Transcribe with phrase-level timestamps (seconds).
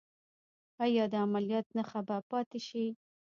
[0.83, 2.85] ایا د عملیات نښه به پاتې شي؟